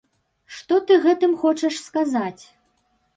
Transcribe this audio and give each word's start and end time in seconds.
Што 0.59 0.79
ты 0.87 0.95
гэтым 1.03 1.35
хочаш 1.41 1.77
сказаць? 1.89 2.43